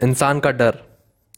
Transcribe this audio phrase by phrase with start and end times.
[0.00, 0.74] इंसान का डर,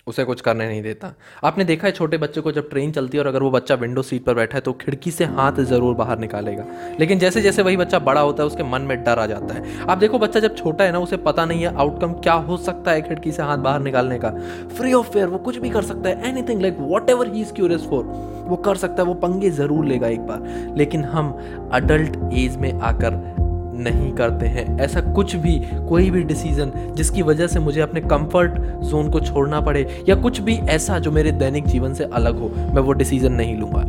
[0.06, 1.12] उसे कुछ करने नहीं देता।
[1.44, 4.02] आपने देखा है छोटे बच्चे को जब ट्रेन चलती है और अगर वो बच्चा विंडो
[4.02, 6.64] सीट पर बैठा है तो खिड़की से हाथ ज़रूर बाहर निकालेगा।
[7.00, 9.80] लेकिन जैसे जैसे वही बच्चा बड़ा होता है, उसके मन में डर आ जाता है।
[9.82, 12.90] आप देखो, बच्चा जब छोटा है ना, उसे पता नहीं है आउटकम क्या हो सकता
[12.90, 14.30] है खिड़की से हाथ बाहर निकालने का।
[14.70, 16.76] फ्री ऑफ़ फेयर वो कुछ भी कर सकता है anything like
[17.10, 18.04] whatever he is curious for
[18.48, 21.36] वो कर सकता है, वो पंगे ज़रूर लेगा एक बार। लेकिन हम
[21.72, 23.46] अडल्ट एज में आकर
[23.78, 25.58] नहीं करते हैं। ऐसा कुछ भी,
[25.88, 30.40] कोई भी डिसीज़न जिसकी वजह से मुझे अपने कंफर्ट जोन को छोड़ना पड़े, या कुछ
[30.40, 33.84] भी ऐसा जो मेरे दैनिक जीवन से अलग हो, मैं वो डिसीज़न नहीं लूँगा।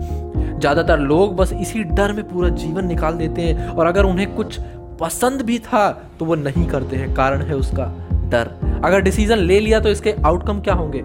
[0.59, 4.59] ज़्यादातर लोग बस इसी डर में पूरा जीवन निकाल देते हैं, और अगर उन्हें कुछ
[4.99, 7.85] पसंद भी था तो वो नहीं करते हैं। कारण है उसका
[8.31, 8.49] डर।
[8.85, 11.01] अगर डिसीज़न ले लिया तो इसके आउटकम क्या होंगे?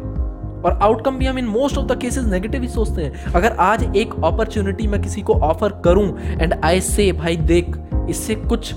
[0.65, 3.97] और आउटकम भी हम in most of the cases negative ही सोचते हैं। अगर आज
[3.97, 7.75] एक अपॉर्चुनिटी मैं किसी को ऑफ़र करूँ एंड आई से भाई देख
[8.09, 8.75] इससे कुछ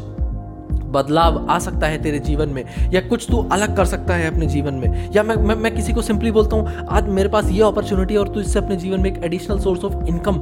[0.88, 2.64] बदलाव आ सकता है तेरे जीवन में
[2.94, 5.94] या कुछ तू अलग कर सकता है अपने जीवन में। या मैं मैं, मैं किसी
[5.94, 9.10] को सिंपली बोलता हूँ आज मेरे पास ये अपॉर्चुनिटी और तू इससे अपने जीवन में
[9.12, 10.40] एक additional source of income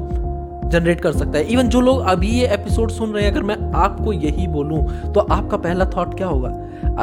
[0.70, 3.58] generate कर सकता है। इवन जो लोग अभी ये एपिसोड सुन रहे हैं अगर मैं
[3.76, 6.50] आपको यही बोलूँ तो आपका पहला थॉट क्या होगा?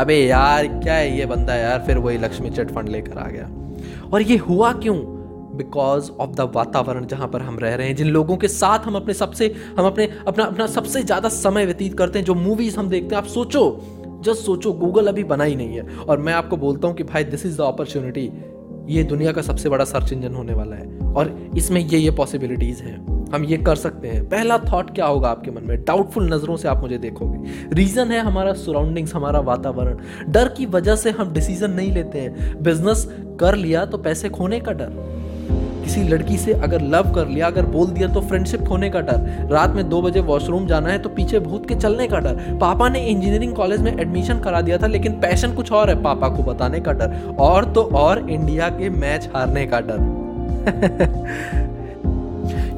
[0.00, 1.82] अबे यार क्या है ये बंदा यार?
[1.86, 3.48] फिर वही लक्ष्मी चिट फंड लेकर आ गया।
[4.12, 5.21] और ये हुआ क्यों?
[5.54, 8.94] बिकॉज़ ऑफ़ द वातावरण जहाँ पर हम रह रहे हैं, जिन लोगों के साथ हम
[8.94, 12.88] अपने सबसे, हम अपने, अपना अपना सबसे ज़्यादा समय व्यतीत करते हैं, जो मूवीज़ हम
[12.88, 13.80] देखते हैं, आप सोचो
[14.24, 17.24] जस्ट सोचो गूगल अभी बना ही नहीं है। और मैं आपको बोलता हूँ कि भाई
[17.24, 18.32] दिस इज़ द अपॉर्चुनिटी
[18.88, 22.82] ये दुनिया का सबसे बड़ा सर्च इंजन होने वाला है। और इसमें ये ये पॉसिबिलिटीज़
[22.82, 25.84] हैं। हम ये कर सकते हैं। पहला थॉट क्या होगा आपके मन में?
[25.84, 27.38] डाउटफुल नज़रों से आप मुझे देखोगे।
[27.74, 32.62] रीज़न है हमारा सराउंडिंग्स हमारा वातावरण। डर की वजह से हम डिसीज़न नहीं लेते हैं।
[32.62, 33.08] बिज़नेस
[33.40, 35.21] कर लिया तो पैसे खोने का डर।
[35.92, 39.48] किसी लड़की से अगर लव कर लिया, अगर बोल दिया तो फ्रेंडशिप खोने का डर।
[39.50, 42.88] रात में दो बजे वॉशरूम जाना है तो पीछे भूत के चलने का डर। पापा
[42.88, 46.42] ने इंजीनियरिंग कॉलेज में एडमिशन करा दिया था, लेकिन पैशन कुछ और है पापा को
[46.42, 51.70] बताने का डर। और तो और इंडिया के मैच हारने का डर।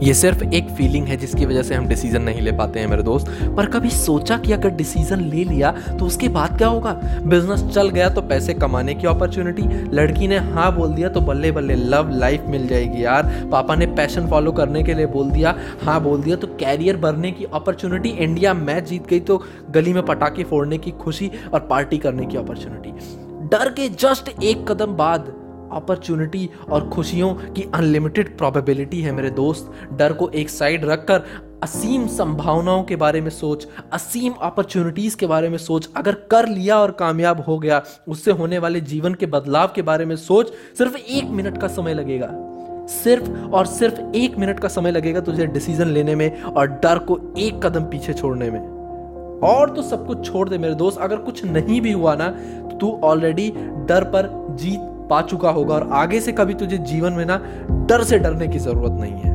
[0.03, 3.03] ये सिर्फ़ एक फीलिंग है जिसकी वजह से हम डिसीज़न नहीं ले पाते हैं मेरे
[3.03, 6.93] दोस्त। पर कभी सोचा कि अगर डिसीज़न ले लिया तो उसके बाद क्या होगा?
[7.25, 9.62] बिज़नेस चल गया तो पैसे कमाने की अपॉर्चुनिटी
[9.97, 13.87] लड़की ने हाँ बोल दिया तो बल्ले बल्ले लव लाइफ मिल जाएगी यार। पापा ने
[13.87, 18.09] पैशन फॉलो करने के लिए बोल दिया हाँ बोल दिया तो कैरियर बढ़ने की अपॉर्चुनिटी
[18.09, 22.37] इंडिया मैच जीत गई तो गली में पटाखे फोड़ने की खुशी और पार्टी करने की
[22.37, 22.93] अपॉर्चुनिटी
[23.49, 25.33] डर के जस्ट एक कदम बाद
[25.72, 31.22] अपॉर्चुनिटी और खुशियों की अनलिमिटेड प्रोबेबिलिटी है मेरे दोस्त। डर को एक साइड रखकर
[31.62, 36.78] असीम संभावनाओं के बारे में सोच, असीम अपॉर्चुनिटीज़ के बारे में सोच। अगर कर लिया
[36.78, 40.97] और कामयाब हो गया, उससे होने वाले जीवन के बदलाव के बारे में सोच, सिर्फ़
[40.97, 42.28] एक मिनट का समय लगेगा।
[42.86, 47.19] सिर्फ़ और सिर्फ़ एक मिनट का समय लगेगा तुझे डिसीज़न लेने में और डर को
[47.38, 48.60] एक कदम पीछे छोड़ने में।
[49.44, 52.28] और तो सब कुछ छोड़ दे मेरे दोस्त। अगर कुछ नहीं भी हुआ ना
[52.60, 53.50] तो तू ऑलरेडी
[53.88, 54.80] डर पर जीत
[55.14, 57.36] पा चुका होगा और आगे से कभी तुझे जीवन में ना
[57.88, 59.32] डर से डरने की ज़रूरत नहीं है।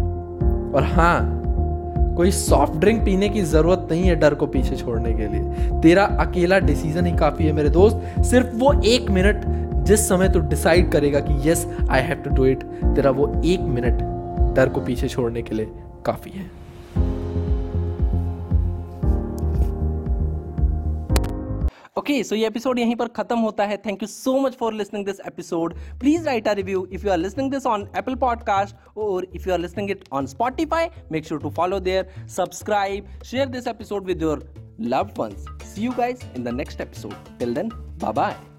[0.72, 5.28] और हाँ कोई सॉफ्ट ड्रिंक पीने की ज़रूरत नहीं है डर को पीछे छोड़ने के
[5.28, 9.46] लिए। तेरा अकेला डिसीज़न ही काफ़ी है मेरे दोस्त। सिर्फ़ वो एक मिनट
[9.88, 12.64] जिस समय तू डिसाइड करेगा कि yes I have to do it
[12.96, 14.02] तेरा वो एक मिनट
[14.56, 15.72] डर को पीछे छोड़ने के लिए
[16.06, 16.50] काफ़ी है।
[22.10, 25.06] ओके सो ये एपिसोड यहीं पर खत्म होता है। Thank you so much for listening
[25.06, 29.28] this episode please write a review if you are listening this on Apple podcast और
[29.36, 33.68] if you are listening it on Spotify make sure to follow there subscribe share this
[33.68, 35.40] episode with your love ones.
[35.70, 37.16] See you guys in the next episode.
[37.40, 37.72] Till then